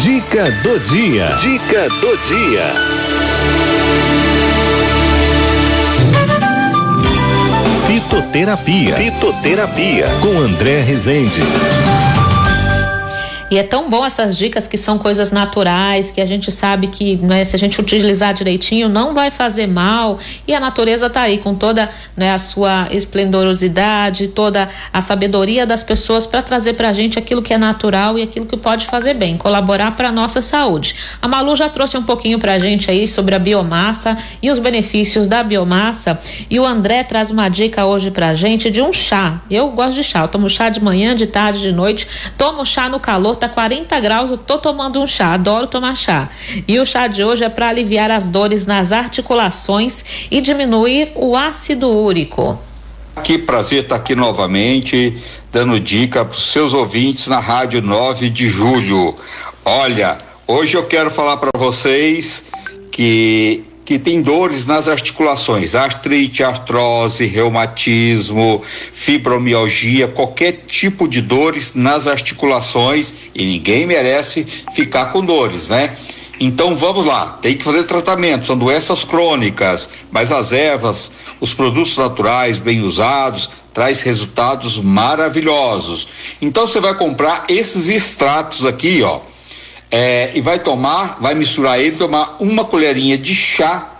[0.00, 1.28] Dica do dia.
[1.40, 2.74] Dica do dia.
[7.86, 8.96] Fitoterapia.
[8.96, 10.08] Fitoterapia.
[10.20, 11.40] Com André Rezende.
[13.54, 17.14] E é tão bom essas dicas que são coisas naturais, que a gente sabe que
[17.18, 20.18] né, se a gente utilizar direitinho não vai fazer mal.
[20.44, 25.84] E a natureza está aí com toda né, a sua esplendorosidade, toda a sabedoria das
[25.84, 29.14] pessoas para trazer para a gente aquilo que é natural e aquilo que pode fazer
[29.14, 30.96] bem, colaborar para nossa saúde.
[31.22, 34.58] A Malu já trouxe um pouquinho para a gente aí sobre a biomassa e os
[34.58, 36.18] benefícios da biomassa.
[36.50, 39.40] E o André traz uma dica hoje para a gente de um chá.
[39.48, 42.04] Eu gosto de chá, eu tomo chá de manhã, de tarde, de noite.
[42.36, 46.30] Tomo chá no calor, tá 40 graus, eu tô tomando um chá, adoro tomar chá.
[46.66, 51.36] E o chá de hoje é para aliviar as dores nas articulações e diminuir o
[51.36, 52.58] ácido úrico.
[53.22, 58.48] Que prazer estar aqui novamente, dando dica para os seus ouvintes na Rádio 9 de
[58.48, 59.14] Julho.
[59.64, 62.44] Olha, hoje eu quero falar para vocês
[62.90, 72.06] que que tem dores nas articulações, artrite, artrose, reumatismo, fibromialgia, qualquer tipo de dores nas
[72.06, 75.94] articulações e ninguém merece ficar com dores, né?
[76.40, 81.96] Então vamos lá, tem que fazer tratamento, são doenças crônicas, mas as ervas, os produtos
[81.96, 86.08] naturais bem usados, traz resultados maravilhosos.
[86.40, 89.20] Então você vai comprar esses extratos aqui, ó
[89.90, 93.90] é, e vai tomar, vai misturar ele, tomar uma colherinha de chá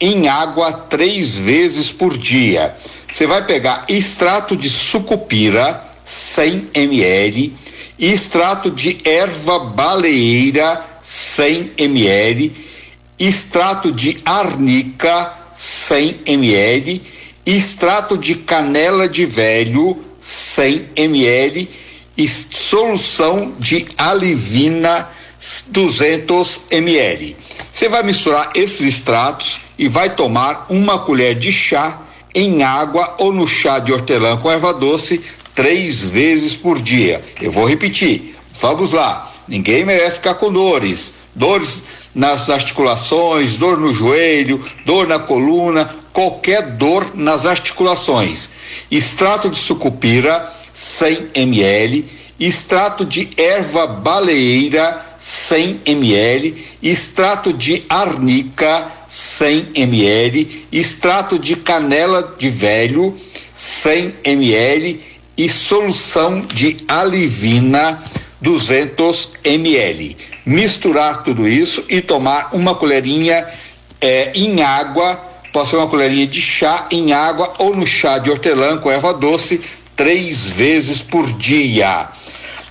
[0.00, 2.74] em água três vezes por dia.
[3.10, 7.54] Você vai pegar extrato de sucupira, 100 ml,
[7.98, 12.52] extrato de erva baleeira, 100 ml,
[13.18, 17.02] extrato de arnica, 100 ml,
[17.44, 21.87] extrato de canela de velho, 100 ml, e
[22.26, 25.08] solução de alivina,
[25.68, 27.36] 200 ml.
[27.70, 32.00] Você vai misturar esses extratos e vai tomar uma colher de chá
[32.34, 35.22] em água ou no chá de hortelã com erva doce
[35.54, 37.24] três vezes por dia.
[37.40, 38.36] Eu vou repetir.
[38.60, 39.30] Vamos lá.
[39.46, 41.14] Ninguém merece ficar com dores.
[41.34, 48.50] Dores nas articulações, dor no joelho, dor na coluna, qualquer dor nas articulações.
[48.90, 52.04] Extrato de sucupira, 100 ml,
[52.38, 62.48] extrato de erva baleeira 100 ml, extrato de arnica 100 ml, extrato de canela de
[62.48, 63.12] velho
[63.56, 65.00] 100 ml
[65.36, 68.00] e solução de alivina
[68.40, 70.16] 200 ml.
[70.46, 73.44] Misturar tudo isso e tomar uma colherinha
[74.00, 75.16] eh, em água,
[75.52, 79.12] pode ser uma colherinha de chá em água ou no chá de hortelã com erva
[79.12, 79.60] doce
[79.98, 82.08] três vezes por dia.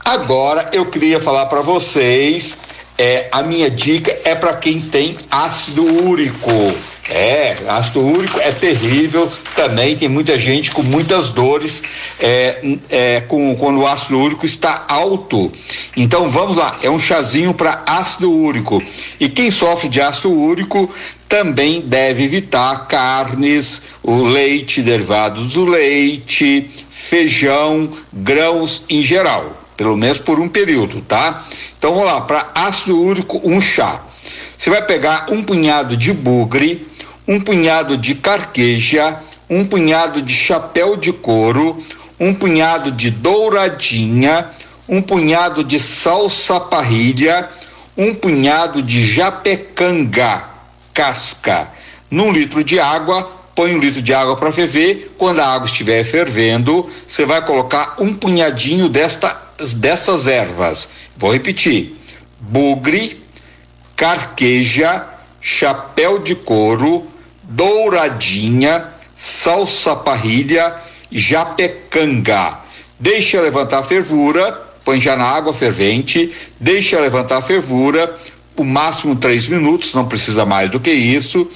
[0.03, 2.57] Agora eu queria falar para vocês,
[2.97, 6.73] é, a minha dica é para quem tem ácido úrico.
[7.09, 11.81] É, ácido úrico é terrível também, tem muita gente com muitas dores
[12.19, 15.51] é, é, com, quando o ácido úrico está alto.
[15.97, 18.81] Então vamos lá, é um chazinho para ácido úrico.
[19.19, 20.89] E quem sofre de ácido úrico
[21.27, 30.17] também deve evitar carnes, o leite, derivados do leite, feijão, grãos em geral pelo menos
[30.17, 31.45] por um período, tá?
[31.77, 34.01] Então vamos lá, para ácido úrico, um chá.
[34.57, 36.87] Você vai pegar um punhado de bugre,
[37.27, 41.81] um punhado de carqueja, um punhado de chapéu de couro,
[42.19, 44.49] um punhado de douradinha,
[44.89, 47.47] um punhado de salsa parrilha,
[47.95, 50.43] um punhado de japecanga,
[50.91, 51.71] casca.
[52.09, 55.15] Num litro de água, põe um litro de água para ferver.
[55.17, 59.35] Quando a água estiver fervendo, você vai colocar um punhadinho desta
[59.75, 60.87] dessas ervas.
[61.17, 61.97] Vou repetir:
[62.39, 63.19] bugre,
[63.95, 65.07] carqueja,
[65.41, 67.07] chapéu de couro,
[67.41, 68.85] douradinha,
[69.15, 70.75] salsa parrilha,
[71.11, 72.59] japecanga.
[72.99, 74.51] Deixa levantar a fervura,
[74.85, 78.15] põe já na água fervente, deixa levantar a fervura,
[78.57, 81.49] o máximo três minutos, não precisa mais do que isso.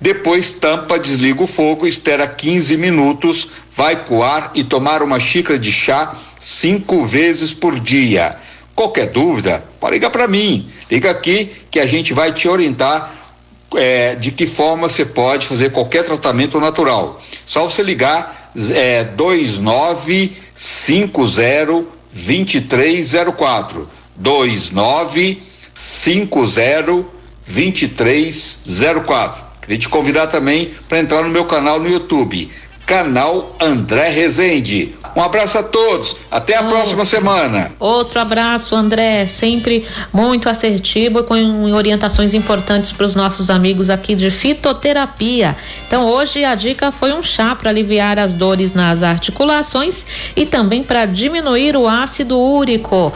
[0.00, 5.70] Depois tampa, desliga o fogo, espera 15 minutos, vai coar e tomar uma xícara de
[5.70, 8.36] chá cinco vezes por dia.
[8.74, 10.68] Qualquer dúvida, pode ligar para mim.
[10.90, 13.14] Liga aqui que a gente vai te orientar
[13.76, 17.20] é, de que forma você pode fazer qualquer tratamento natural.
[17.44, 25.48] Só você ligar é, 2950 2304 2950
[27.46, 29.44] 2304.
[29.62, 32.50] Queria te convidar também para entrar no meu canal no YouTube
[32.88, 34.94] canal André Rezende.
[35.14, 36.76] Um abraço a todos, até a Outro.
[36.76, 37.70] próxima semana.
[37.78, 44.30] Outro abraço, André, sempre muito assertivo com orientações importantes para os nossos amigos aqui de
[44.30, 45.54] fitoterapia.
[45.86, 50.82] Então, hoje a dica foi um chá para aliviar as dores nas articulações e também
[50.82, 53.12] para diminuir o ácido úrico.